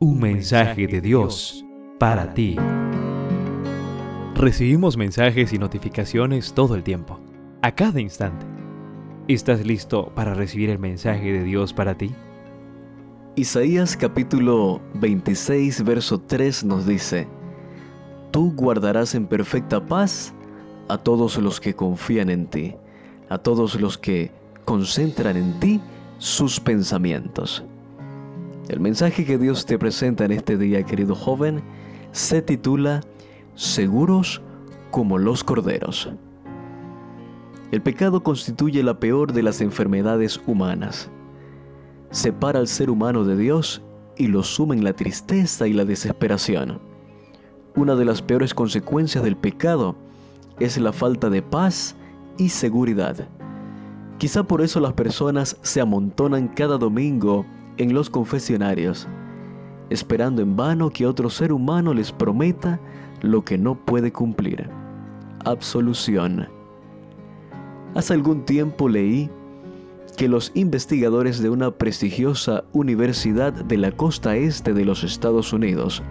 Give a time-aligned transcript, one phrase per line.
[0.00, 1.64] Un mensaje de Dios
[1.98, 2.54] para ti.
[4.36, 7.18] Recibimos mensajes y notificaciones todo el tiempo,
[7.62, 8.46] a cada instante.
[9.26, 12.14] ¿Estás listo para recibir el mensaje de Dios para ti?
[13.34, 17.26] Isaías capítulo 26, verso 3 nos dice,
[18.30, 20.32] Tú guardarás en perfecta paz
[20.86, 22.76] a todos los que confían en ti,
[23.28, 24.30] a todos los que
[24.64, 25.80] concentran en ti
[26.18, 27.64] sus pensamientos.
[28.68, 31.62] El mensaje que Dios te presenta en este día, querido joven,
[32.12, 33.00] se titula
[33.54, 34.42] Seguros
[34.90, 36.10] como los corderos.
[37.72, 41.10] El pecado constituye la peor de las enfermedades humanas.
[42.10, 43.82] Separa al ser humano de Dios
[44.18, 46.78] y lo suma en la tristeza y la desesperación.
[47.74, 49.96] Una de las peores consecuencias del pecado
[50.60, 51.96] es la falta de paz
[52.36, 53.28] y seguridad.
[54.18, 57.46] Quizá por eso las personas se amontonan cada domingo
[57.78, 59.08] en los confesionarios,
[59.90, 62.78] esperando en vano que otro ser humano les prometa
[63.22, 64.68] lo que no puede cumplir.
[65.44, 66.48] Absolución.
[67.94, 69.30] Hace algún tiempo leí
[70.16, 76.02] que los investigadores de una prestigiosa universidad de la costa este de los Estados Unidos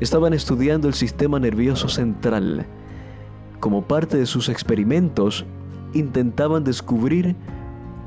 [0.00, 2.66] estaban estudiando el sistema nervioso central.
[3.60, 5.44] Como parte de sus experimentos,
[5.92, 7.36] intentaban descubrir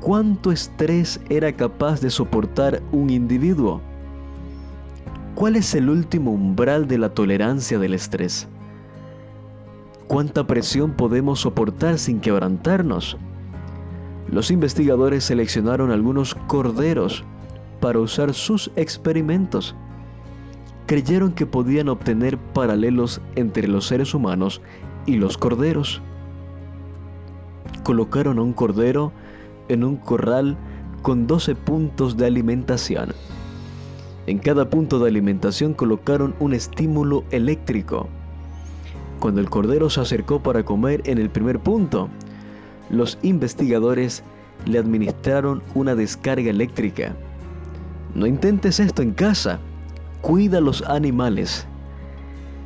[0.00, 3.80] cuánto estrés era capaz de soportar un individuo.
[5.34, 8.46] ¿Cuál es el último umbral de la tolerancia del estrés?
[10.06, 13.16] ¿Cuánta presión podemos soportar sin quebrantarnos?
[14.30, 17.24] Los investigadores seleccionaron algunos corderos
[17.80, 19.74] para usar sus experimentos.
[20.86, 24.60] Creyeron que podían obtener paralelos entre los seres humanos
[25.06, 26.00] y los corderos.
[27.82, 29.12] Colocaron a un cordero
[29.68, 30.56] en un corral
[31.02, 33.12] con 12 puntos de alimentación.
[34.26, 38.08] En cada punto de alimentación colocaron un estímulo eléctrico.
[39.20, 42.08] Cuando el cordero se acercó para comer en el primer punto,
[42.90, 44.22] los investigadores
[44.66, 47.14] le administraron una descarga eléctrica.
[48.14, 49.60] No intentes esto en casa,
[50.22, 51.66] cuida los animales.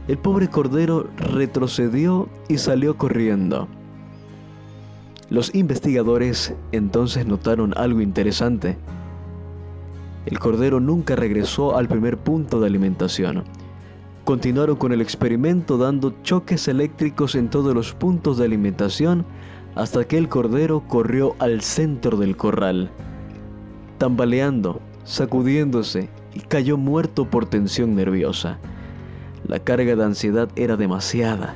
[0.07, 3.69] El pobre cordero retrocedió y salió corriendo.
[5.31, 8.79] Los investigadores entonces notaron algo interesante.
[10.25, 13.45] El cordero nunca regresó al primer punto de alimentación.
[14.25, 19.27] Continuaron con el experimento dando choques eléctricos en todos los puntos de alimentación
[19.75, 22.91] hasta que el cordero corrió al centro del corral.
[23.99, 28.59] Tambaleando, sacudiéndose y cayó muerto por tensión nerviosa.
[29.47, 31.55] La carga de ansiedad era demasiada.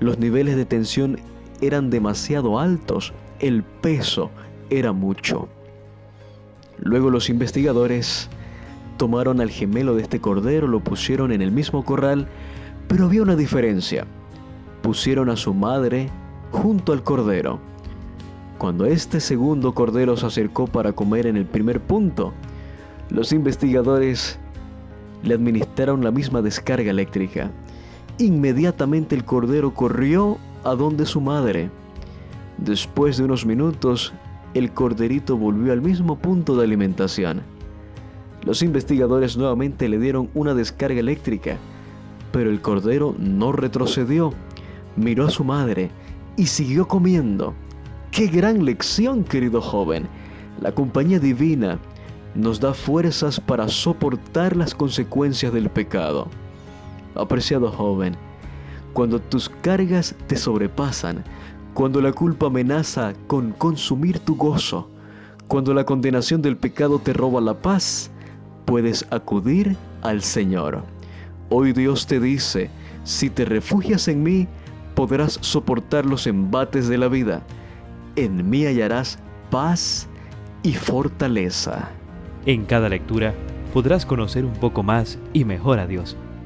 [0.00, 1.18] Los niveles de tensión
[1.60, 4.30] eran demasiado altos, el peso
[4.70, 5.48] era mucho.
[6.78, 8.28] Luego los investigadores
[8.96, 12.28] tomaron al gemelo de este cordero, lo pusieron en el mismo corral,
[12.88, 14.06] pero había una diferencia.
[14.82, 16.10] Pusieron a su madre
[16.52, 17.58] junto al cordero.
[18.58, 22.32] Cuando este segundo cordero se acercó para comer en el primer punto,
[23.10, 24.38] los investigadores
[25.22, 27.50] le administraron la misma descarga eléctrica.
[28.18, 31.70] Inmediatamente el cordero corrió a donde su madre.
[32.58, 34.12] Después de unos minutos,
[34.52, 37.42] el corderito volvió al mismo punto de alimentación.
[38.44, 41.56] Los investigadores nuevamente le dieron una descarga eléctrica,
[42.32, 44.32] pero el cordero no retrocedió,
[44.96, 45.90] miró a su madre
[46.36, 47.54] y siguió comiendo.
[48.10, 50.08] ¡Qué gran lección, querido joven!
[50.60, 51.78] La compañía divina
[52.34, 56.26] nos da fuerzas para soportar las consecuencias del pecado.
[57.14, 58.16] Apreciado joven,
[58.96, 61.22] cuando tus cargas te sobrepasan,
[61.74, 64.88] cuando la culpa amenaza con consumir tu gozo,
[65.48, 68.10] cuando la condenación del pecado te roba la paz,
[68.64, 70.82] puedes acudir al Señor.
[71.50, 72.70] Hoy Dios te dice,
[73.04, 74.48] si te refugias en mí,
[74.94, 77.42] podrás soportar los embates de la vida.
[78.16, 79.18] En mí hallarás
[79.50, 80.08] paz
[80.62, 81.90] y fortaleza.
[82.46, 83.34] En cada lectura
[83.74, 86.16] podrás conocer un poco más y mejor a Dios